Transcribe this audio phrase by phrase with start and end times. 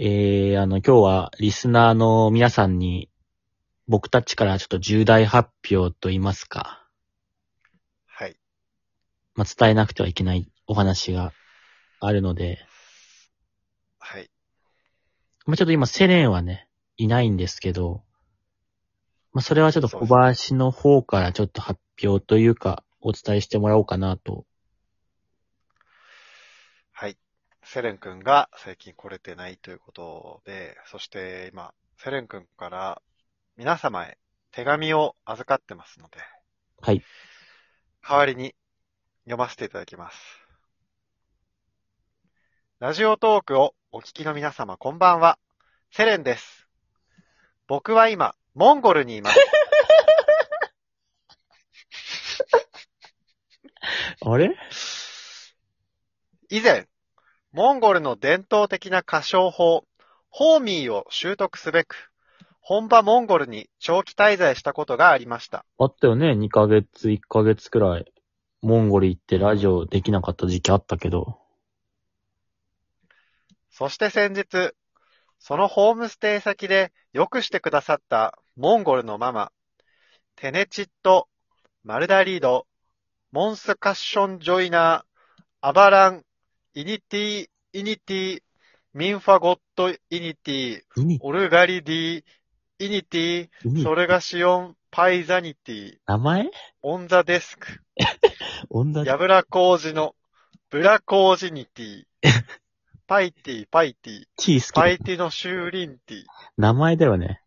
[0.00, 3.10] えー、あの、今日はリスナーの皆さんに、
[3.88, 6.86] 僕たちからちょっと重大発表と言いますか、
[8.06, 8.36] はい。
[9.34, 11.32] まあ、伝えなくてはいけないお話が
[11.98, 12.64] あるので、
[13.98, 14.30] はい。
[15.46, 18.04] まあ、ちょっと今セレンはね、いないんですけど、
[19.32, 24.46] まあ、それはちょっと小林の方からちょっと発表というか、お伝えしてもらおうかなと。
[26.92, 27.18] はい。
[27.70, 33.02] セレン君が最近来れてないということで、そして今、セレン君から
[33.58, 34.16] 皆様へ
[34.52, 36.16] 手紙を預かってますので、
[36.80, 37.02] はい。
[38.08, 38.54] 代わりに
[39.24, 40.18] 読ませていただきます。
[42.78, 45.38] ラジオトークをお聞きの皆様こんばんは。
[45.90, 46.66] セレンです。
[47.66, 49.38] 僕は今、モンゴルにいます。
[54.24, 54.56] あれ？
[56.48, 56.88] 以前、
[57.52, 59.84] モンゴルの伝統的な歌唱法、
[60.28, 62.10] ホーミーを習得すべく、
[62.60, 65.64] 本場モンゴルに長期滞在したことがありました。
[65.78, 68.12] あったよね ?2 ヶ月、1ヶ月くらい。
[68.60, 71.38] モンゴル行ってラジオできなかった時期あったけど。
[73.70, 74.74] そして先日、
[75.38, 79.52] そのホームステイ先でよくしてくださったモンゴルのママ、
[80.36, 81.28] テネチット、
[81.82, 82.66] マルダリード、
[83.32, 86.24] モンスカッションジョイナー、アバラン、
[86.74, 88.42] イニティ、イニティ、
[88.92, 92.24] ミンファゴット、イニティ、イニ、オルガリディ、
[92.78, 96.50] イニティ、それがシオン、パイザニティ、名前
[96.82, 97.68] オンザデスク、
[98.68, 100.14] オンダヤブラコウジの、
[100.70, 102.04] ブラコウジニティ、
[103.06, 106.24] パイティ、パイティ、ティー好きだパイティのシューリンティ、
[106.58, 107.40] 名前だよね。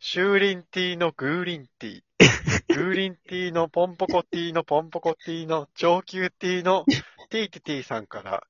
[0.00, 2.02] シューリンティのグーリンティ、
[2.74, 6.84] グーリンティのポンポコティのポンポコティの上級ティの
[7.32, 8.44] ティティティさんから、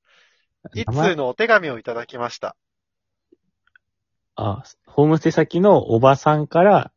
[0.75, 1.11] 一名前？
[1.11, 2.57] 通のお手紙をいただきました？
[4.35, 6.91] あ、ホームステイ先のおばさんから、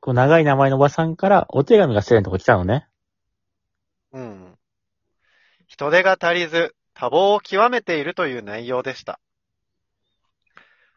[0.00, 2.88] こう長い名前のおばさんからお手紙がセレンのとこ来たのね。
[4.12, 4.56] うん。
[5.66, 9.20] 人手が足りず、多忙を極めているという内容でした。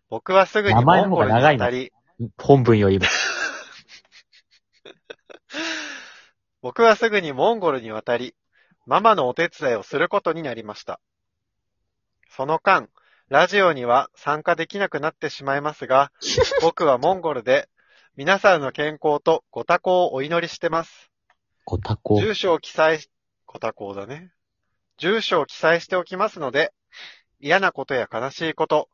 [0.09, 1.91] 僕はすぐにモンゴルに渡り、
[2.37, 3.05] 本文よりも。
[6.61, 8.35] 僕はすぐにモンゴルに渡り、
[8.89, 10.99] ママのお手伝いをすることになりました。
[12.27, 12.89] その間、
[13.27, 16.11] ラジオには参加できなくなってしまいますが、
[16.63, 17.69] 僕はモンゴルで
[18.15, 21.11] 皆さんの健康とご多幸をお祈りしてます。
[21.65, 22.19] ご多幸。
[22.19, 23.11] 住所を記載し、
[23.45, 24.33] ご多幸だね。
[24.97, 26.73] 住所を記載しておきますので、
[27.39, 28.89] 嫌なことや悲しいこと、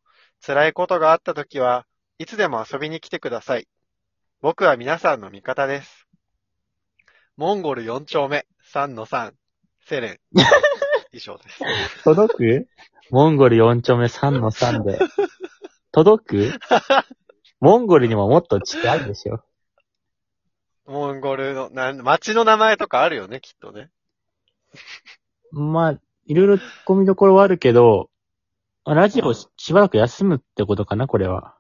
[0.45, 3.67] 辛いことがあったときは、いつでも遊びに来てください。
[4.41, 6.05] 僕は皆さんの味方です。
[7.37, 9.31] モンゴル4丁目、3の3、
[9.87, 10.19] セレン。
[11.13, 12.03] 以上です。
[12.03, 12.67] 届く？
[13.11, 14.99] モンゴル4丁目3の3で。
[15.91, 16.59] 届く？
[17.59, 19.41] モンゴルにももっと近いでしょ。
[20.87, 23.89] モンゴルの、なん、街の名前とかあるよね、きっとね。
[25.51, 28.09] まあ、いろいろ突っ込みどころはあるけど、
[28.85, 31.55] まあラジオをししばらく休むってことかな、これは。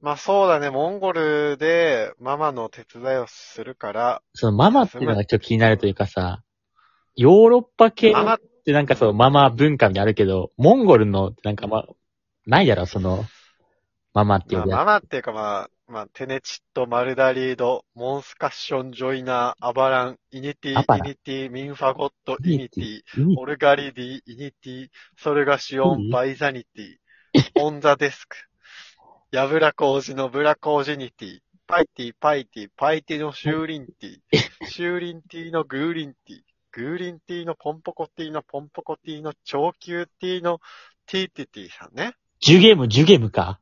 [0.00, 6.42] まあそうだね、モンゴルでママの手伝いをするから、そのママっていうのがちょっと気になるというかさ、
[7.16, 8.14] ヨーロッパ系っ
[8.64, 11.86] てなんかそう、ママ文化みたいなのあるけど、モンゴルのなんかまあ、
[12.46, 13.24] ないだろ、その、
[14.12, 23.02] ママっていうまあ、やママっていうかまあ、まあ、テネチット、マルダリード、モンスカッション、ジョイナー、アバラン、イニティ、イニティ、ミンファゴット、イニティ、
[23.36, 28.36] オルガリディ、イニティ、ソルガシオン、バイザニティ、オンザデスク、
[29.30, 36.40] ヤブラコウジのブラコウジニティ、パイティ、パイティ、パイティのシューリンティ、シューリンティのグーリンティ、
[36.76, 40.58] グーリンティのポンポコティのポンポコティの長級ティの
[41.06, 42.16] ティティティさんね。
[42.40, 43.60] ジュゲム、ジュゲムか？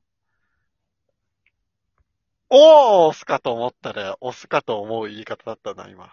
[2.48, 6.10] おー押すかと思ったら、押すかと思う言い方だったな、今。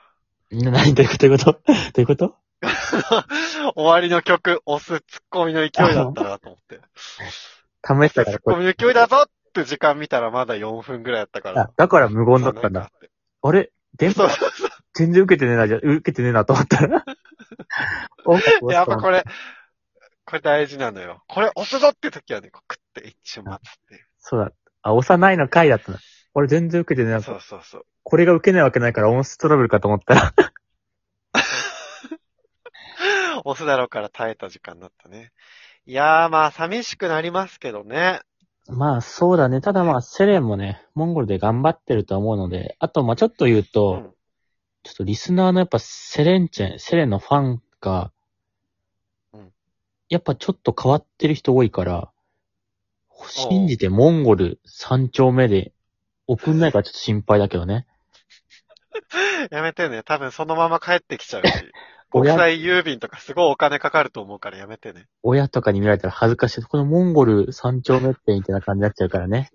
[0.51, 1.27] な、何どういうこと？
[1.27, 1.55] どういうこと？
[1.55, 2.35] どういうこと
[3.75, 6.81] 終わりの曲、押すツッコミの勢いだったなと思って。
[7.81, 8.39] 試したから。
[8.39, 11.71] ツッコミの勢いだぞって時間見たらまだ4分ぐらいだったからあ。
[11.77, 12.91] だから無言だったんだ。
[13.41, 13.71] あれ？
[13.95, 14.27] 電波
[14.99, 17.05] 全然受けてねえな、じゃあ、受けてねえなと思ったら。
[18.69, 19.23] やっぱこれ、
[20.25, 21.23] これ大事なのよ。
[21.29, 24.05] これ押すぞって時はね、こうクッて一瞬待つっていう。
[24.17, 24.51] そうだ。
[24.81, 25.99] あ、幼いの回だったな。
[26.33, 27.21] 俺全然受けてねえな。
[27.21, 27.85] そうそうそう。
[28.03, 30.33] これが受けないわけないから音質トラブルかと思ったら。
[33.45, 35.31] 押すだろうから耐えた時間だったね。
[35.85, 38.19] いやーまあ寂しくなりますけどね。
[38.67, 39.61] まあそうだね。
[39.61, 44.13] ただまあセレンもね、モンゴルで頑張ってると思うので、あとまあちょっと言ううと、ん。
[44.89, 48.11] ちょっとリスナーのやっぱセレンチェン、セレンのファンが、
[49.33, 49.51] うん
[50.09, 52.09] やっぱちょっと変わってる人多いから、
[53.27, 55.73] 信じてモンゴル3丁目で
[56.25, 57.85] 送んないからちょっと心配だけどね。
[59.51, 60.01] やめてね。
[60.01, 61.53] 多分そのまま帰ってきちゃうし。
[62.11, 65.05] 国親際郵便とかすごいお金かかると思うからやめてね。
[65.21, 66.63] 親とかに見られたら恥ずかしい。
[66.63, 69.51] このモンゴル3丁目ってみたいな感じになっちゃうからね。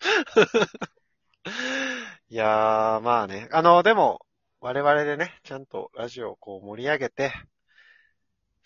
[2.30, 3.48] いやー、まあね。
[3.52, 4.20] あの、でも、
[4.60, 7.32] 我々でね、ちゃんとラジオをこう盛り上げて、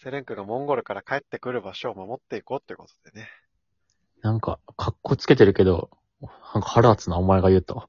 [0.03, 3.29] セレンクがモンゴルから帰ってくる場所を守っていこうってことでね。
[4.21, 7.89] なんか、かっこつけてるけど、なんか腹立つな、お前が言うと。